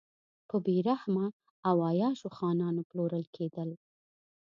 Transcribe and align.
په 0.49 0.55
بې 0.65 0.75
رحمه 0.89 1.25
او 1.67 1.75
عیاشو 1.89 2.27
خانانو 2.37 2.81
پلورل 2.89 3.25
کېدل. 3.35 3.69